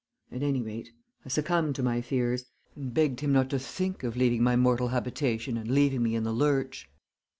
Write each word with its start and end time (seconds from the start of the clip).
At 0.31 0.41
any 0.41 0.63
rate, 0.63 0.89
I 1.27 1.29
succumbed 1.29 1.75
to 1.75 1.83
my 1.83 2.01
fears, 2.01 2.45
and 2.75 2.91
begged 2.91 3.19
him 3.19 3.31
not 3.31 3.51
to 3.51 3.59
think 3.59 3.97
of 4.01 4.13
departing 4.13 4.39
from 4.39 4.45
my 4.45 4.55
mortal 4.55 4.87
habitation 4.87 5.57
and 5.57 5.69
leaving 5.69 6.01
me 6.01 6.15
in 6.15 6.23
the 6.23 6.33
lurch. 6.33 6.89